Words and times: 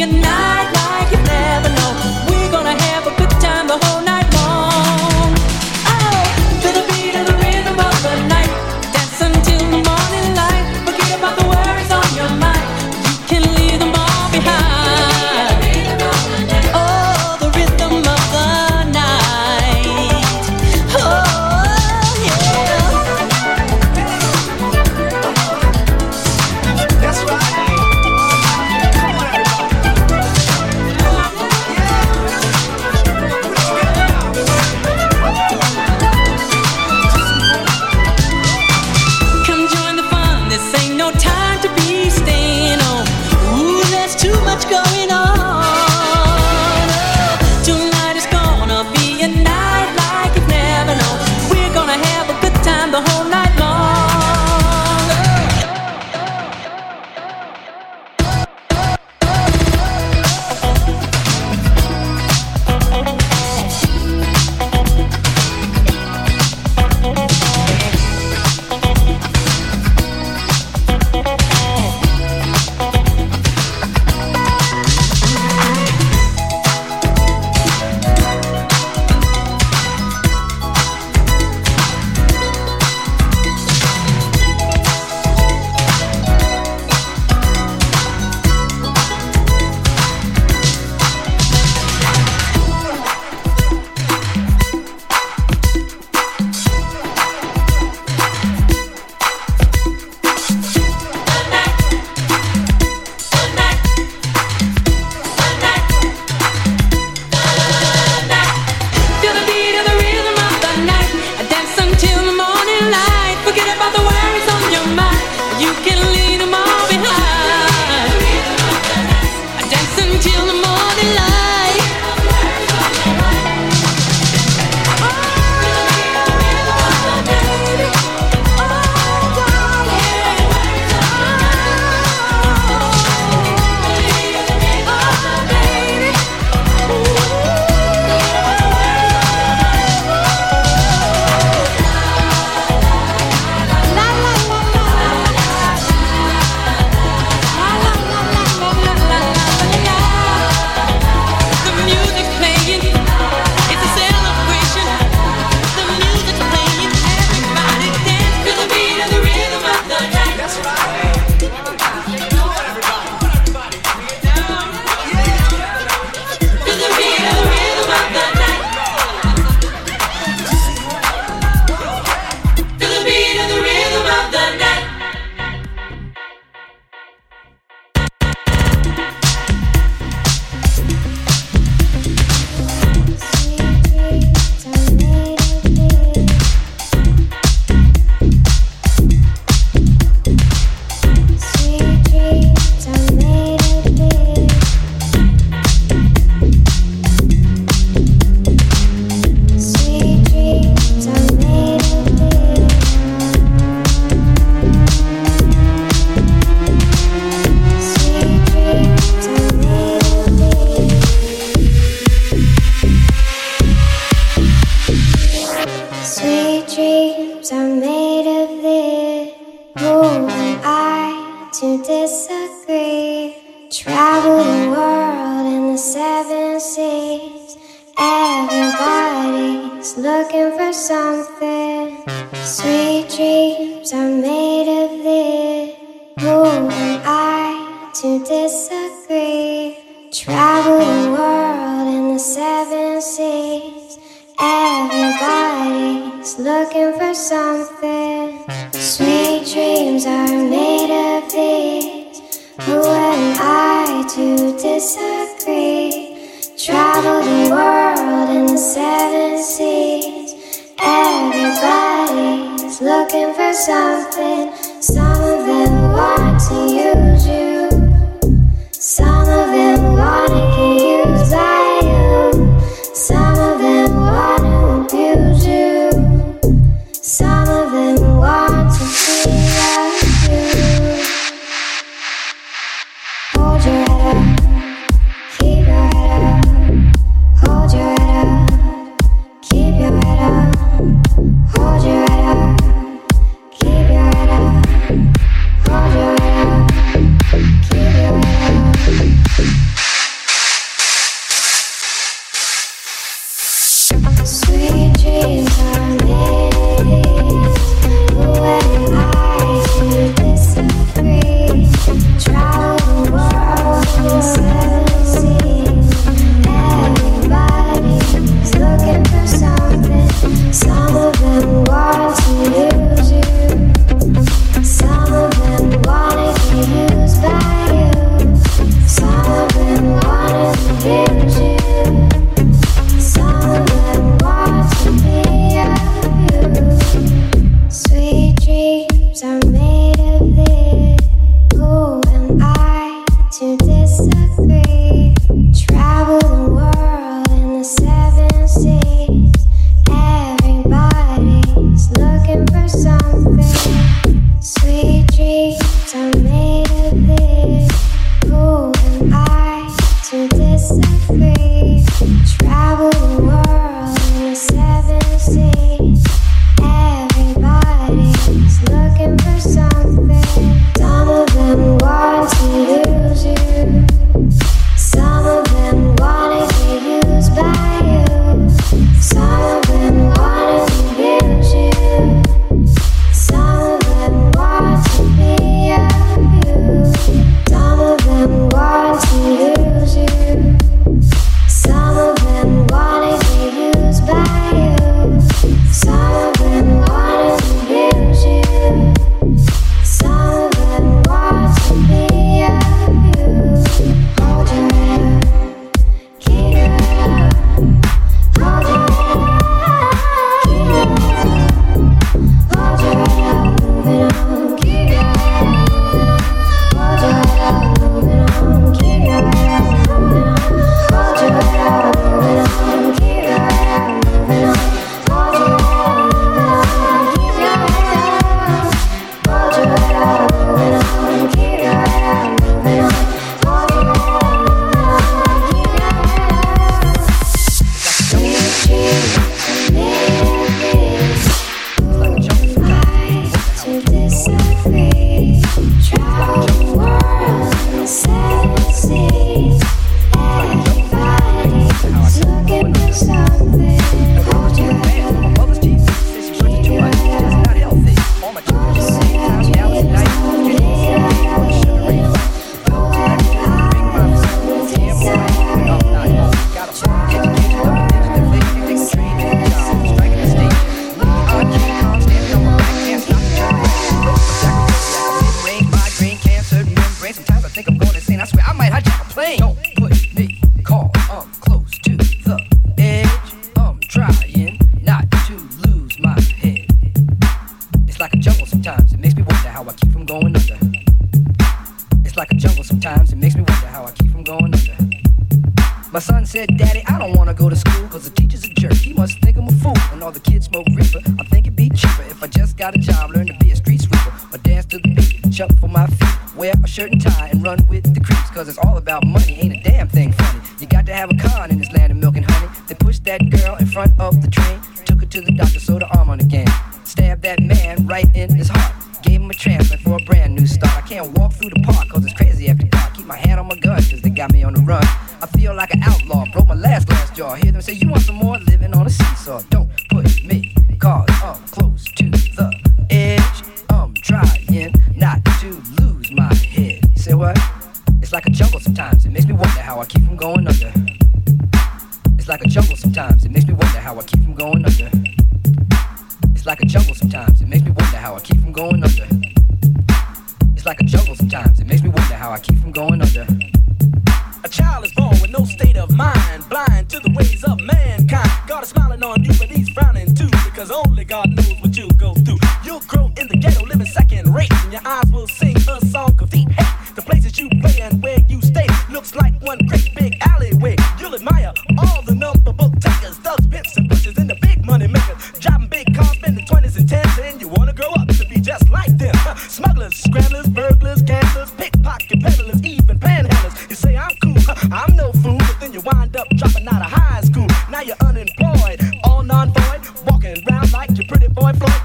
some 0.00 0.49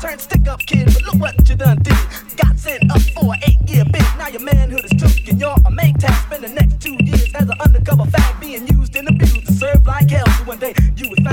turned 0.05 0.21
stick 0.21 0.47
up 0.47 0.59
kid, 0.59 0.85
but 0.85 1.03
look 1.03 1.15
what 1.15 1.49
you 1.49 1.55
done 1.55 1.77
did. 1.81 1.97
Got 2.37 2.57
sent 2.57 2.91
up 2.91 3.01
for 3.13 3.33
an 3.33 3.39
eight 3.47 3.69
year 3.69 3.85
bid. 3.85 4.05
Now 4.17 4.27
your 4.27 4.41
manhood 4.41 4.85
is 4.85 4.91
took 5.01 5.27
and 5.27 5.39
you're 5.39 5.55
a 5.65 5.71
main 5.71 5.95
task. 5.95 6.27
Spend 6.27 6.43
the 6.43 6.49
next 6.49 6.79
two 6.81 6.95
years 7.03 7.33
as 7.33 7.49
an 7.49 7.59
undercover 7.59 8.05
fat 8.05 8.39
being 8.39 8.67
used 8.67 8.95
and 8.95 9.07
abused 9.07 9.47
to 9.47 9.53
serve 9.53 9.85
like 9.85 10.09
hell. 10.09 10.27
So 10.37 10.43
one 10.43 10.59
day 10.59 10.73
you 10.95 11.09
would 11.09 11.23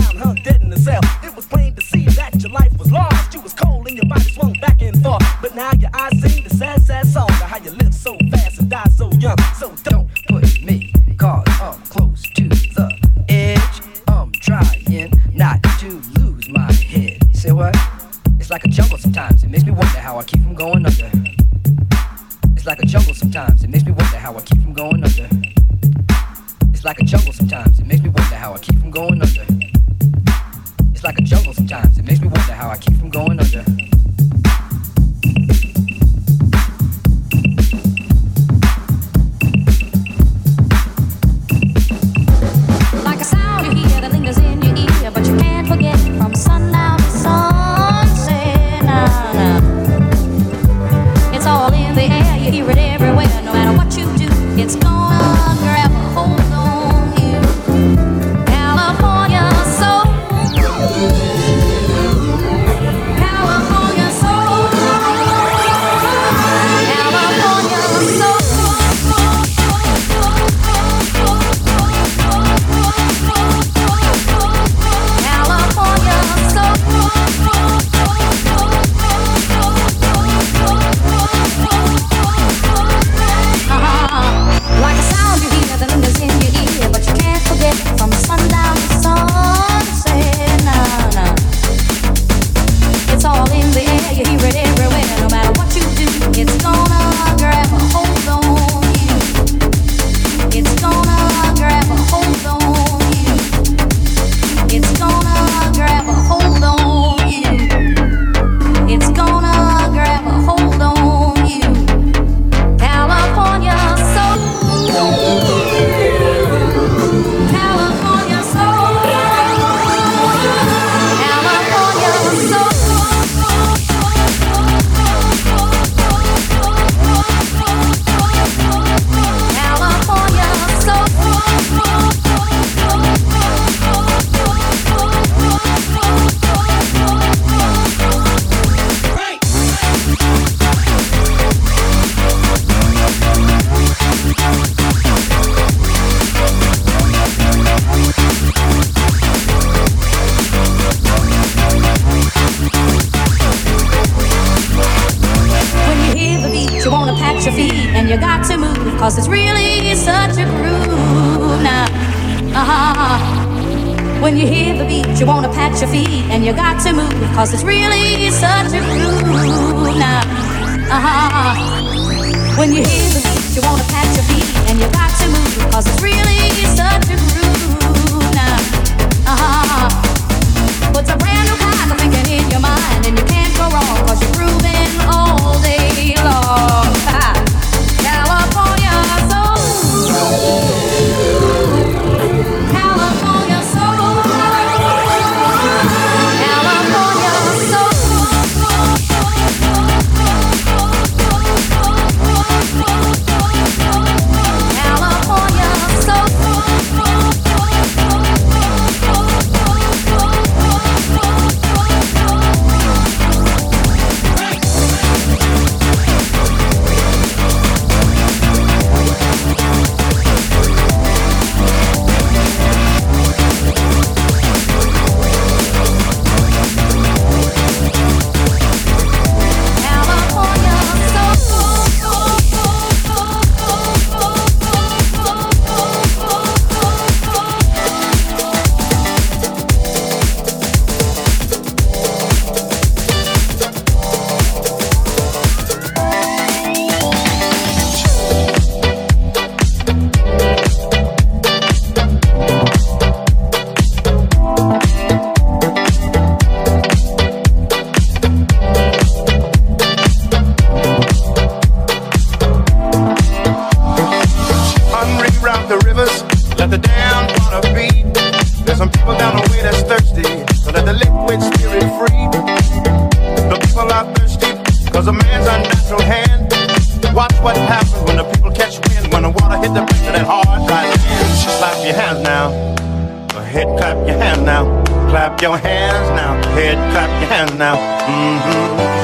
your 285.42 285.58
hands 285.58 286.08
now. 286.10 286.40
Go 286.40 286.50
ahead, 286.50 286.78
clap 286.92 287.20
your 287.20 287.28
hands 287.28 287.54
now. 287.54 287.74
Mm-hmm. 287.74 289.01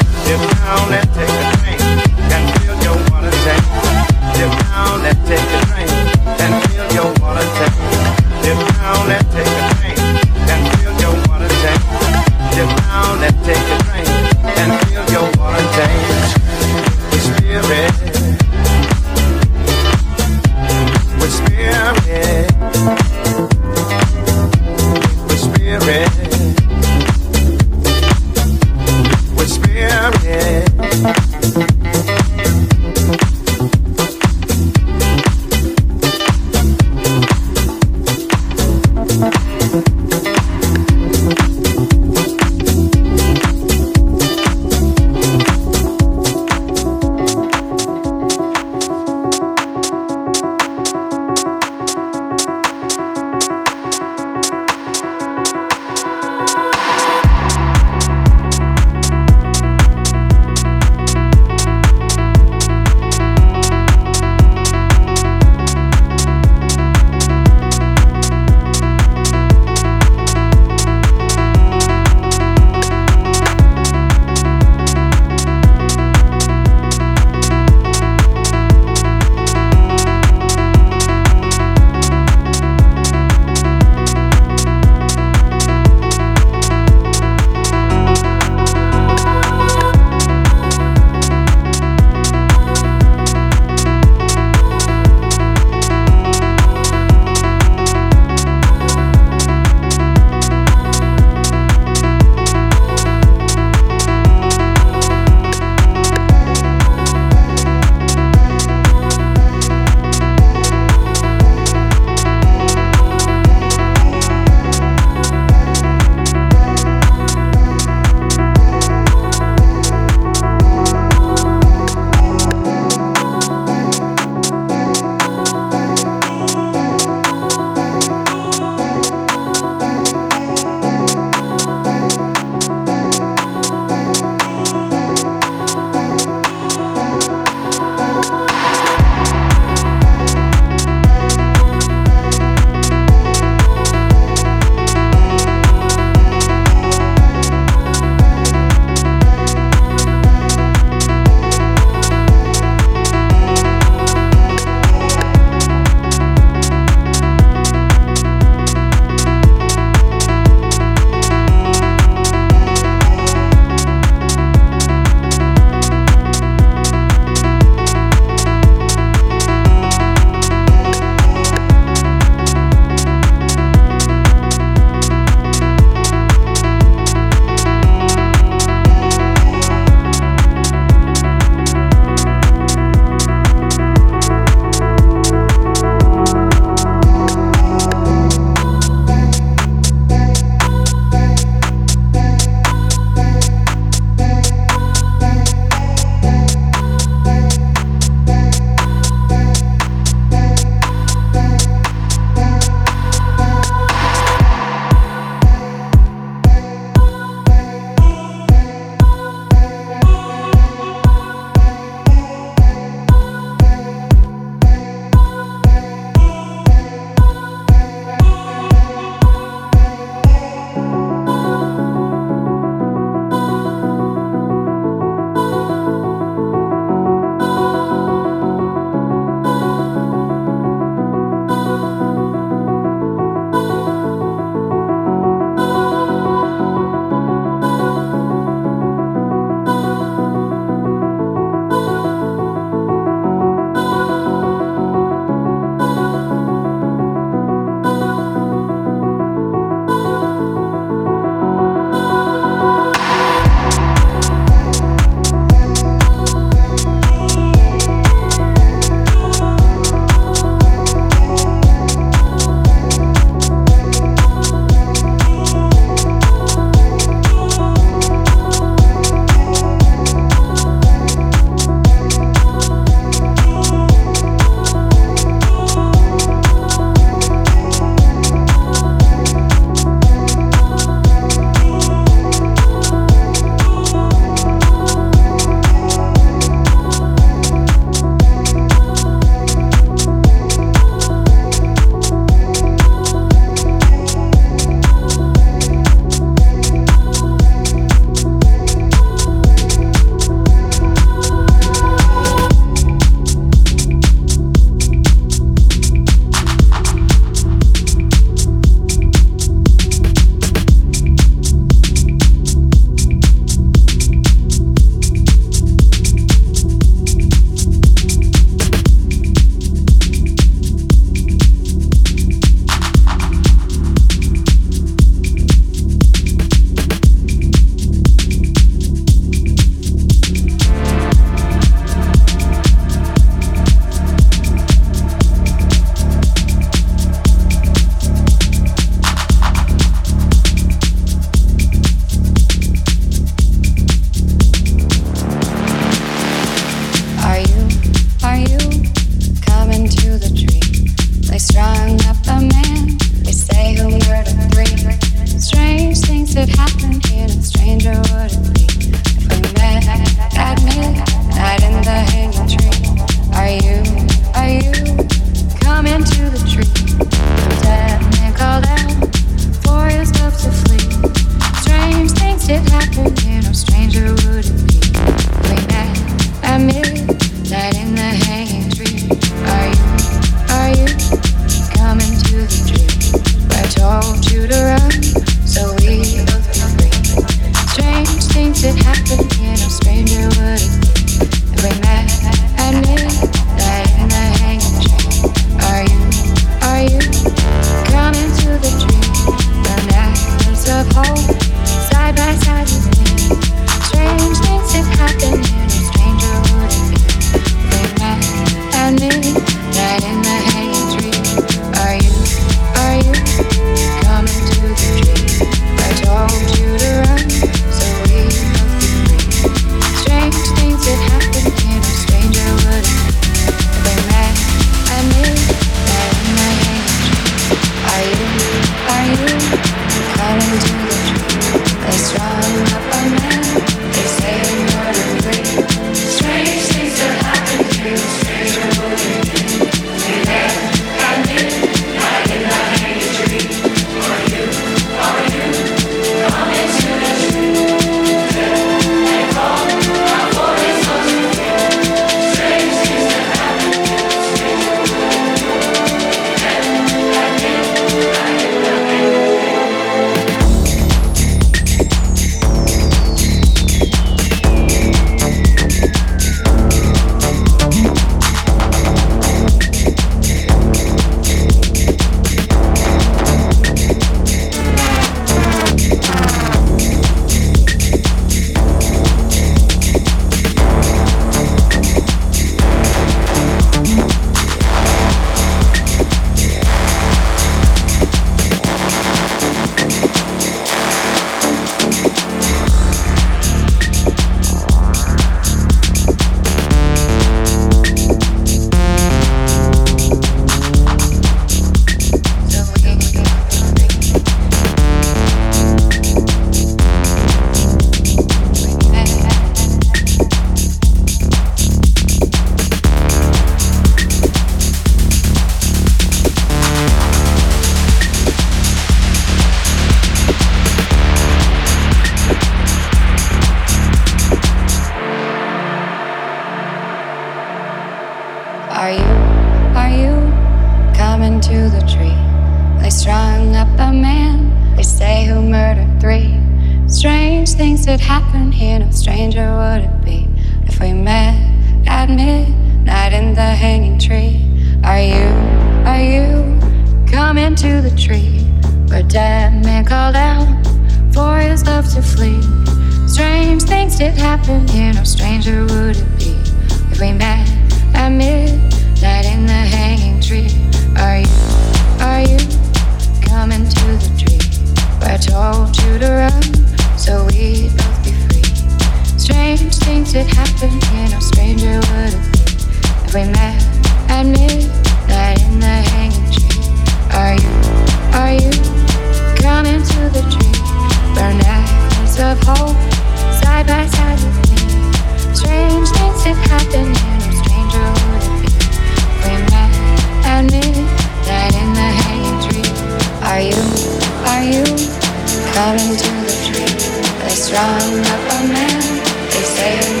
fall 595.61 595.73
into 595.73 596.09
the 596.25 596.35
tree. 596.45 596.73
They 597.21 597.35
strung 597.35 597.99
up 598.13 598.31
a 598.35 598.47
man. 598.47 598.81
They 599.29 599.43
say. 599.55 600.00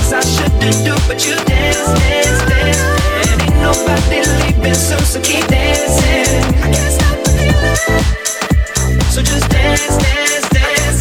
things 0.00 0.12
I 0.12 0.20
shouldn't 0.20 0.84
do, 0.84 0.94
but 1.06 1.26
you 1.26 1.34
dance, 1.44 1.86
dance, 2.00 2.42
dance. 2.48 2.78
And 3.30 3.42
ain't 3.42 3.56
nobody 3.60 4.22
leaving 4.40 4.74
soon, 4.74 5.00
so 5.00 5.20
keep 5.20 5.46
dancing. 5.46 6.54
I 6.62 6.70
can't 6.72 6.92
stop 6.92 7.16
the 7.24 7.30
feeling. 7.38 7.76
So 9.10 9.22
just 9.22 9.48
dance, 9.50 9.96
dance, 9.98 10.48
dance. 10.50 11.00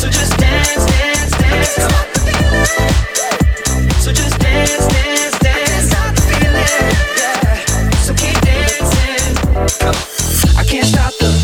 So 0.00 0.08
just 0.08 0.36
dance, 0.38 0.86
dance, 0.86 1.32
dance. 1.38 1.74
So 4.02 4.12
just 4.12 4.38
dance, 4.38 4.86
dance, 4.88 5.38
dance. 5.38 5.90
So 8.04 8.14
keep 8.14 8.40
dancing. 8.40 9.36
I 10.56 10.64
can't 10.64 10.86
stop 10.86 11.12
the 11.18 11.35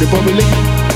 the 0.00 0.06
public. 0.06 0.89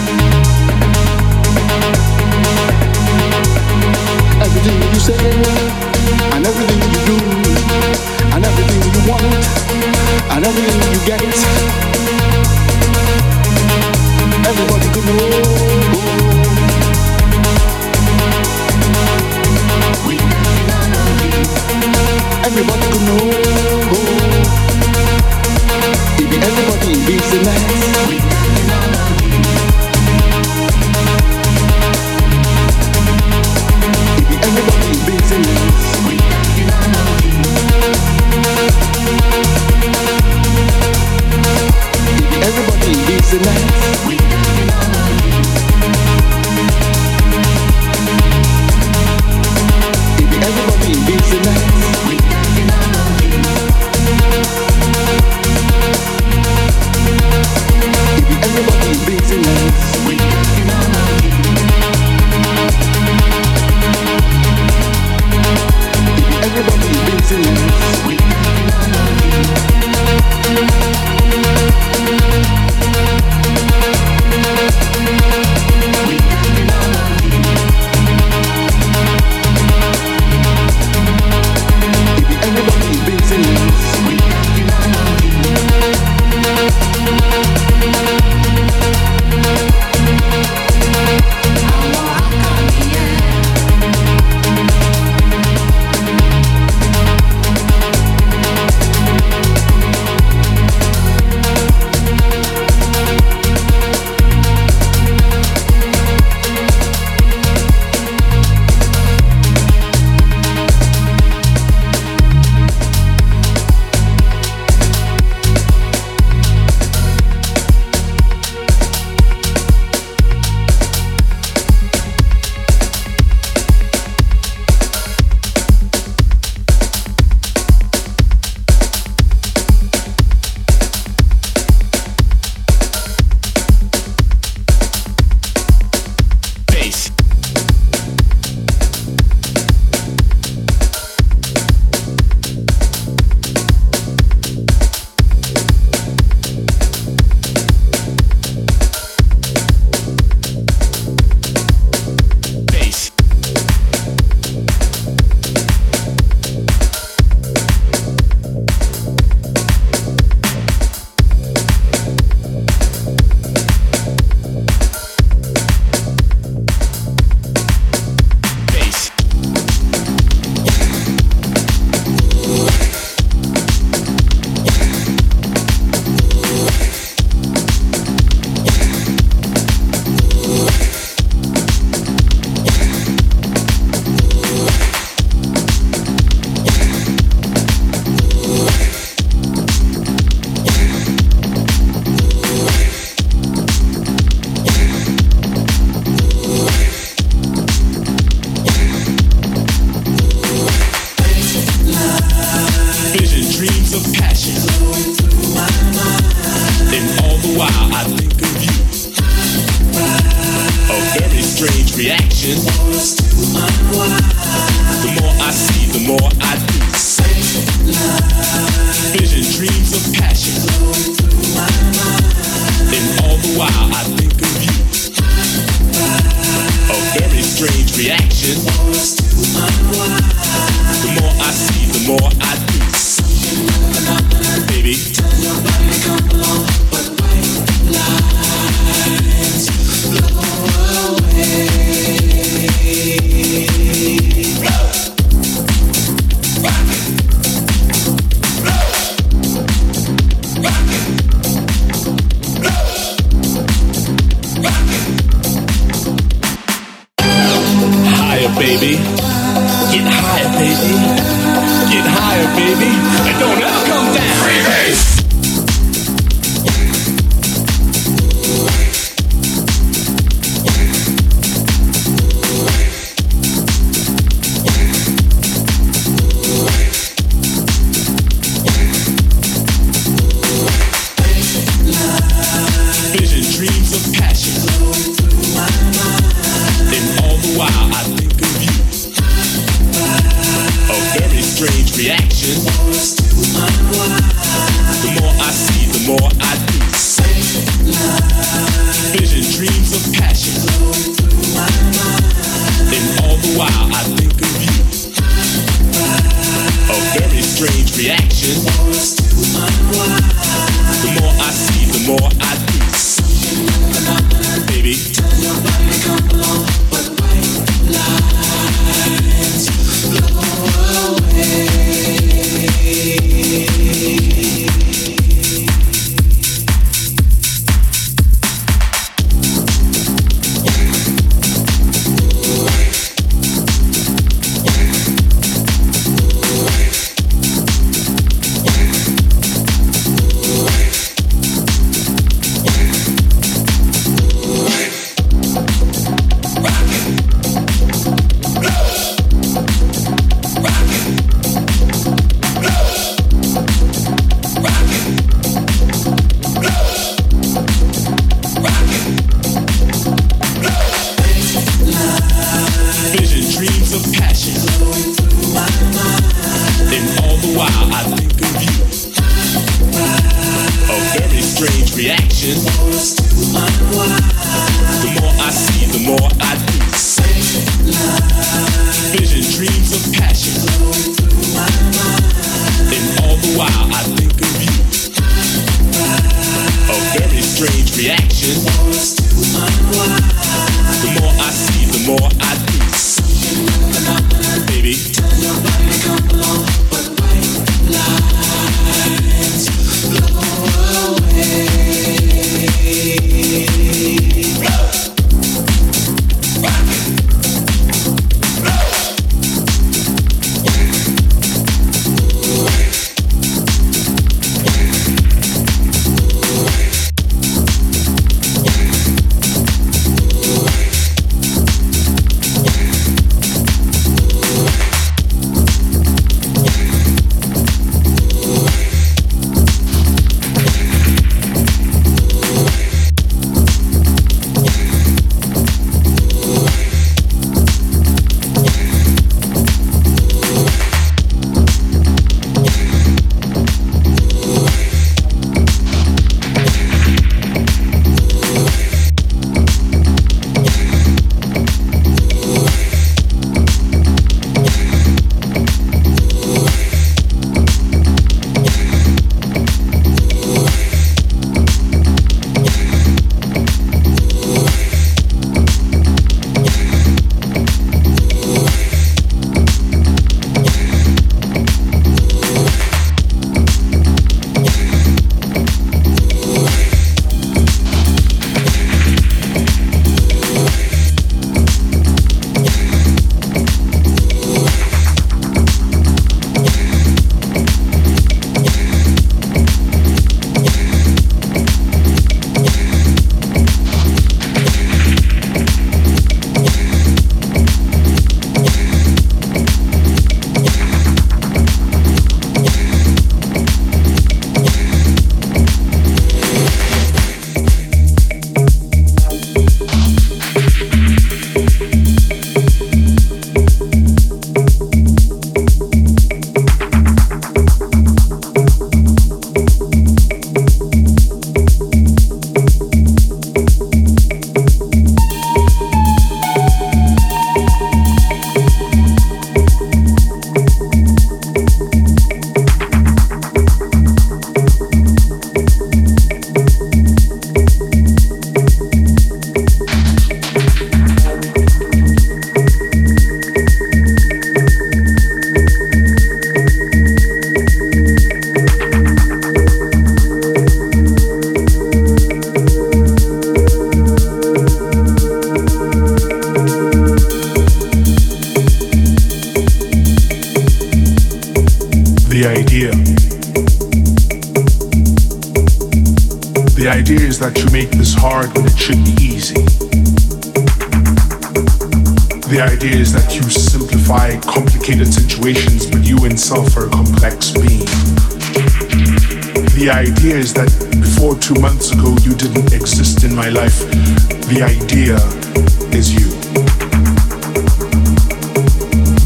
reaction 291.97 292.65
was 292.89 293.15
to 293.15 293.25
unwind. 293.57 294.74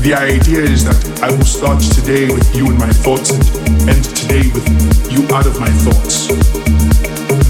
The 0.08 0.16
idea 0.16 0.64
is 0.64 0.88
that 0.88 1.20
I 1.20 1.28
will 1.28 1.44
start 1.44 1.84
today 1.84 2.32
with 2.32 2.48
you 2.56 2.64
in 2.72 2.80
my 2.80 2.88
thoughts 2.88 3.28
and 3.28 3.44
end 3.92 4.08
today 4.16 4.48
with 4.56 4.64
you 5.12 5.20
out 5.36 5.44
of 5.44 5.60
my 5.60 5.68
thoughts. 5.84 6.32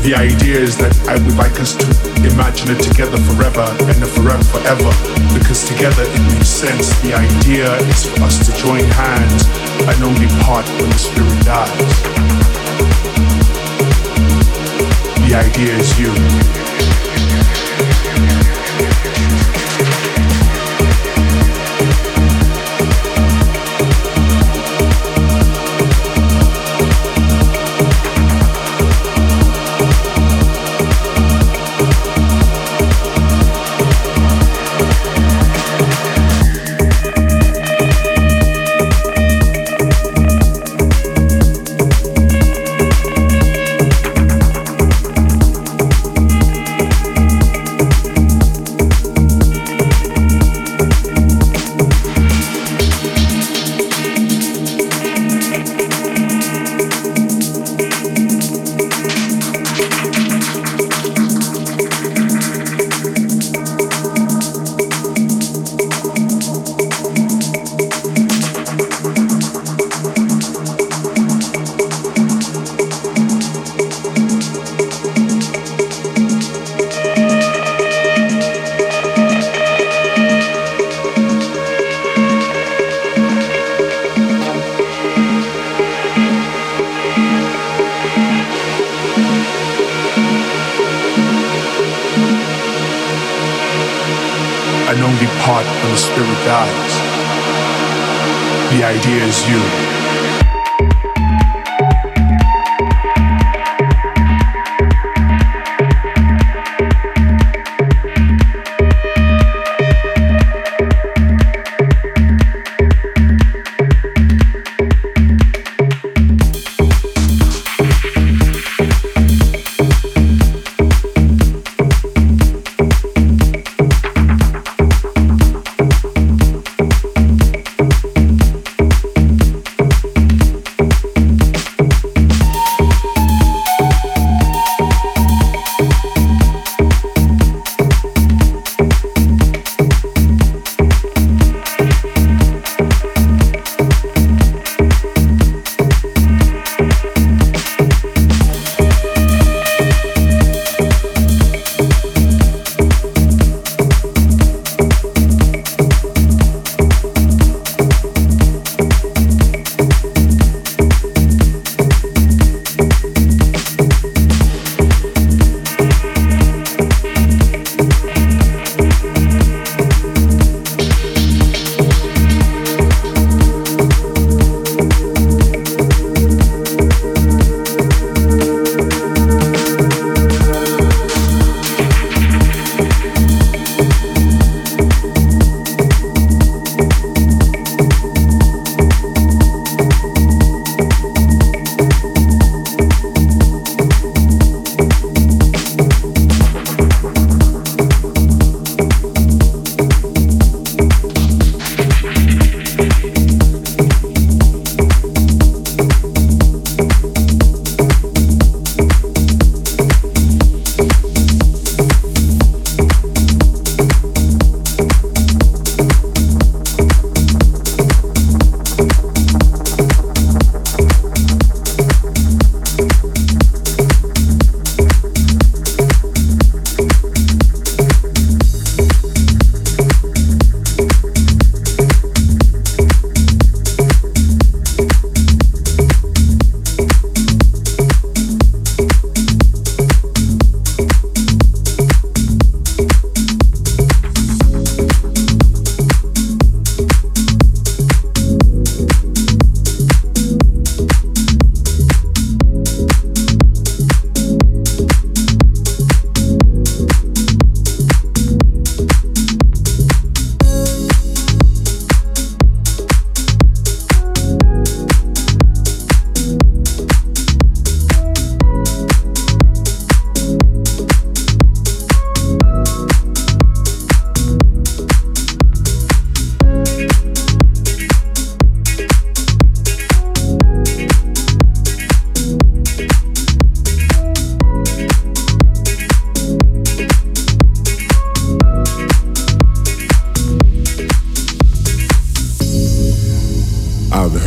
The 0.02 0.18
idea 0.18 0.58
is 0.58 0.74
that 0.82 0.90
I 1.06 1.22
would 1.22 1.38
like 1.38 1.54
us 1.62 1.78
to 1.78 1.86
imagine 2.26 2.74
it 2.74 2.82
together 2.82 3.14
forever 3.30 3.62
and 3.62 4.02
forever 4.10 4.42
forever 4.50 4.90
because 5.38 5.70
together 5.70 6.02
it 6.02 6.22
makes 6.34 6.50
sense. 6.50 6.90
The 7.06 7.14
idea 7.14 7.78
is 7.94 8.10
for 8.10 8.26
us 8.26 8.42
to 8.42 8.50
join 8.58 8.82
hands 8.90 9.46
and 9.86 10.02
only 10.02 10.26
part 10.42 10.66
when 10.82 10.90
the 10.90 10.98
spirit 10.98 11.38
dies. 11.46 11.94
The 15.30 15.46
idea 15.46 15.78
is 15.78 15.94
you. 15.94 16.57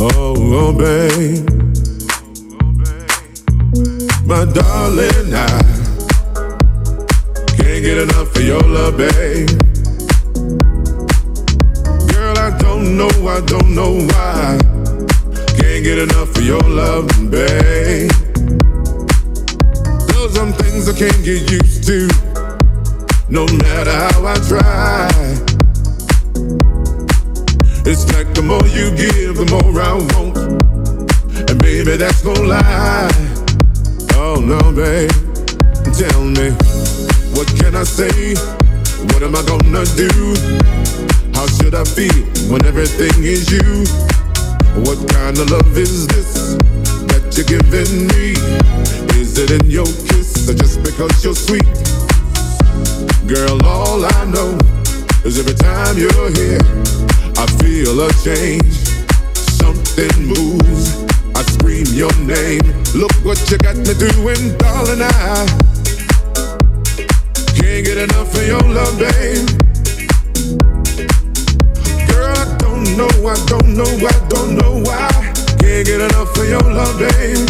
Oh, 0.00 0.34
oh, 0.38 0.72
babe. 0.72 1.44
My 4.24 4.44
darling, 4.44 5.34
I 5.34 5.58
can't 7.56 7.82
get 7.82 7.98
enough 7.98 8.36
of 8.36 8.44
your 8.44 8.60
love, 8.60 8.96
babe. 8.96 9.48
Girl, 12.12 12.38
I 12.38 12.56
don't 12.58 12.96
know, 12.96 13.10
I 13.26 13.40
don't 13.46 13.74
know 13.74 14.06
why. 14.06 14.58
Can't 15.58 15.82
get 15.82 15.98
enough 15.98 16.36
of 16.36 16.44
your 16.44 16.60
love, 16.60 17.08
babe. 17.28 18.12
There's 20.06 20.32
some 20.32 20.52
things 20.52 20.88
I 20.88 20.96
can't 20.96 21.24
get 21.24 21.50
used 21.50 21.84
to, 21.88 22.08
no 23.28 23.46
matter 23.46 23.90
how 23.90 24.26
I 24.26 24.34
try. 24.46 25.57
It's 27.90 28.04
like 28.12 28.34
the 28.34 28.42
more 28.42 28.60
you 28.68 28.92
give, 28.92 29.40
the 29.40 29.48
more 29.48 29.72
I 29.80 29.96
want. 30.12 30.36
And 31.48 31.56
baby, 31.62 31.96
that's 31.96 32.22
no 32.22 32.36
lie. 32.36 33.08
Oh 34.12 34.36
no, 34.44 34.60
babe. 34.76 35.08
Tell 35.96 36.20
me, 36.20 36.52
what 37.32 37.48
can 37.56 37.72
I 37.72 37.88
say? 37.88 38.36
What 39.08 39.24
am 39.24 39.32
I 39.32 39.40
gonna 39.48 39.88
do? 39.96 40.12
How 41.32 41.48
should 41.56 41.72
I 41.72 41.84
feel 41.88 42.12
when 42.52 42.60
everything 42.68 43.24
is 43.24 43.48
you? 43.48 43.88
What 44.84 45.00
kind 45.08 45.38
of 45.38 45.48
love 45.48 45.72
is 45.72 46.06
this 46.08 46.60
that 47.08 47.24
you're 47.40 47.48
giving 47.48 48.04
me? 48.12 48.36
Is 49.16 49.38
it 49.38 49.50
in 49.50 49.64
your 49.64 49.88
kiss 50.12 50.44
or 50.44 50.52
just 50.52 50.84
because 50.84 51.24
you're 51.24 51.32
sweet? 51.32 51.64
Girl, 53.24 53.56
all 53.64 54.04
I 54.04 54.24
know 54.28 54.60
is 55.24 55.40
every 55.40 55.54
time 55.54 55.96
you're 55.96 56.28
here. 56.36 56.60
I 57.38 57.46
feel 57.62 58.00
a 58.00 58.10
change. 58.24 58.74
Something 59.62 60.10
moves. 60.26 61.04
I 61.36 61.42
scream 61.42 61.86
your 61.94 62.12
name. 62.26 62.66
Look 62.96 63.12
what 63.24 63.38
you 63.48 63.58
got 63.58 63.76
me 63.76 63.94
doing, 63.94 64.58
darling. 64.58 65.02
I 65.02 65.46
can't 67.54 67.86
get 67.86 67.96
enough 67.96 68.34
of 68.34 68.44
your 68.44 68.60
love, 68.62 68.98
babe. 68.98 69.46
Girl, 72.10 72.34
I 72.34 72.56
don't 72.58 72.96
know, 72.98 73.14
I 73.30 73.36
don't 73.46 73.70
know, 73.76 73.86
I 73.86 74.28
don't 74.28 74.56
know 74.58 74.82
why. 74.82 75.08
Can't 75.60 75.86
get 75.86 76.00
enough 76.00 76.36
of 76.36 76.48
your 76.48 76.66
love, 76.66 76.98
babe. 76.98 77.48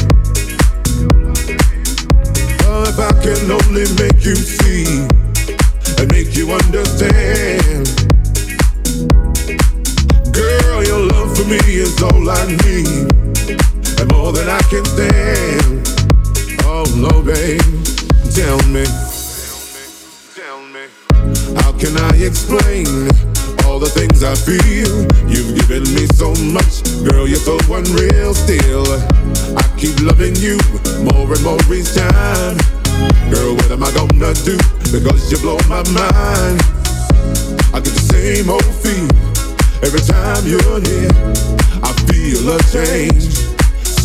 Oh, 2.68 2.84
if 2.84 2.98
I 3.00 3.12
can 3.24 3.50
only 3.50 3.88
make 3.96 4.22
you 4.22 4.36
see 4.36 5.06
and 5.96 6.12
make 6.12 6.36
you 6.36 6.52
understand. 6.52 7.97
Me 11.48 11.56
is 11.80 12.02
all 12.02 12.28
I 12.28 12.44
need, 12.44 13.08
and 14.00 14.12
more 14.12 14.32
than 14.32 14.48
I 14.48 14.60
can 14.68 14.84
stand. 14.84 15.80
Oh 16.68 16.84
no, 16.92 17.22
babe, 17.24 17.60
tell 18.36 18.60
me, 18.68 18.84
tell 18.84 19.56
me, 19.72 19.82
tell 20.36 20.60
me 20.60 20.84
how 21.56 21.72
can 21.72 21.96
I 21.96 22.12
explain 22.20 23.08
all 23.64 23.78
the 23.80 23.88
things 23.88 24.22
I 24.22 24.34
feel? 24.36 24.92
You've 25.24 25.56
given 25.56 25.88
me 25.96 26.04
so 26.12 26.36
much, 26.52 26.84
girl, 27.08 27.26
you're 27.26 27.40
so 27.40 27.56
unreal. 27.72 28.34
Still, 28.34 28.84
I 29.56 29.64
keep 29.80 29.96
loving 30.04 30.36
you 30.36 30.60
more 31.00 31.32
and 31.32 31.42
more 31.42 31.64
each 31.72 31.94
time. 31.96 32.60
Girl, 33.32 33.56
what 33.56 33.70
am 33.70 33.84
I 33.84 33.90
gonna 33.96 34.34
do? 34.44 34.58
Because 34.92 35.32
you 35.32 35.38
blow 35.38 35.56
my 35.64 35.80
mind. 35.96 36.60
I 37.72 37.80
get 37.80 37.94
the 37.96 38.04
same 38.12 38.50
old 38.50 38.64
feel 38.84 39.37
Every 39.80 40.00
time 40.00 40.44
you're 40.44 40.80
here, 40.80 41.10
I 41.82 41.92
feel 42.10 42.50
a 42.50 42.58
change. 42.70 43.30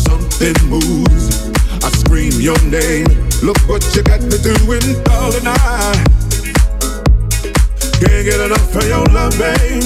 Something 0.06 0.54
moves. 0.68 1.50
I 1.82 1.90
scream 1.90 2.32
your 2.40 2.58
name. 2.70 3.06
Look 3.42 3.58
what 3.68 3.84
you 3.94 4.02
got 4.02 4.22
me 4.22 4.38
doing, 4.38 5.02
darling. 5.04 5.46
I 5.46 6.04
can't 7.98 8.24
get 8.24 8.40
enough 8.40 8.76
of 8.76 8.86
your 8.86 9.04
love, 9.06 9.36
babe. 9.36 9.82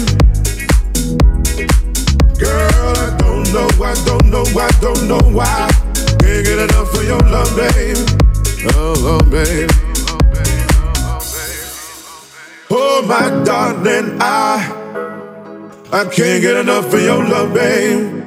Girl, 2.38 2.94
I 2.96 3.16
don't 3.18 3.52
know, 3.52 3.68
I 3.82 3.94
don't 4.04 4.26
know, 4.30 4.44
I 4.60 4.70
don't 4.80 5.08
know 5.08 5.20
why. 5.34 5.70
Can't 6.20 6.44
get 6.44 6.58
enough 6.58 6.94
of 6.94 7.04
your 7.04 7.20
love, 7.20 7.50
babe. 7.56 7.96
Oh, 8.74 8.94
oh 9.08 9.30
babe. 9.30 9.70
Oh, 12.70 13.02
my 13.06 13.42
darling, 13.44 14.18
I. 14.20 14.77
I 15.90 16.04
can't 16.04 16.42
get 16.42 16.54
enough 16.54 16.92
of 16.92 17.00
your 17.00 17.26
love, 17.26 17.54
babe. 17.54 18.22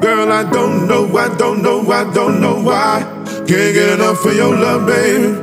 Girl, 0.00 0.32
I 0.32 0.48
don't 0.50 0.88
know, 0.88 1.14
I 1.14 1.28
don't 1.36 1.62
know, 1.62 1.92
I 1.92 2.10
don't 2.14 2.40
know 2.40 2.62
why. 2.62 3.02
Can't 3.26 3.46
get 3.46 4.00
enough 4.00 4.24
of 4.24 4.34
your 4.34 4.56
love, 4.56 4.86
babe. 4.86 5.36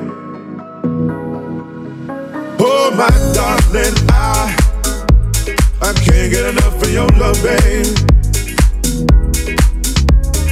Oh, 2.60 2.90
my 2.98 3.08
darling, 3.36 3.94
I 4.10 4.58
I 5.84 5.94
can't 5.94 6.32
get 6.34 6.45
enough 6.48 6.82
of 6.82 6.91
your 6.91 7.08
love, 7.10 7.38
babe. 7.44 7.86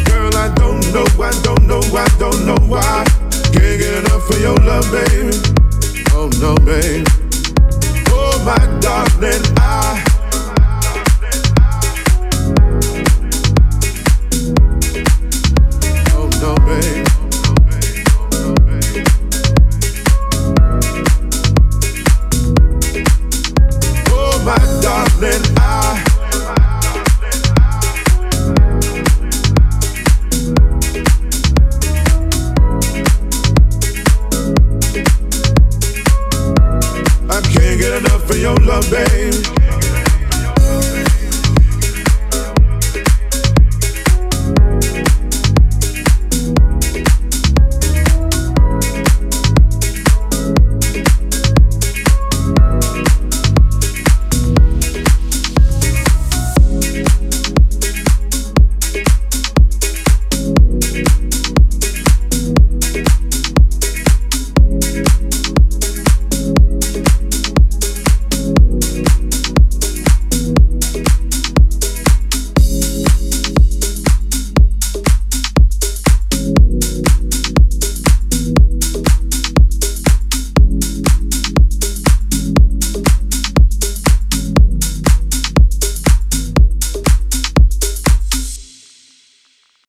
Girl, 0.06 0.38
I 0.38 0.54
don't 0.54 0.86
know, 0.94 1.06
I 1.20 1.32
don't 1.42 1.66
know, 1.66 1.82
I 1.98 2.08
don't 2.20 2.46
know 2.46 2.58
why. 2.68 3.04
Can't 3.52 3.80
get 3.82 4.06
enough 4.06 4.30
of 4.30 4.40
your 4.40 4.58
love, 4.58 4.86
babe. 4.92 5.34
Oh 6.14 6.30
no, 6.40 6.56
babe 6.64 7.25
my 8.44 8.58
darling, 8.80 9.44
I. 9.58 10.15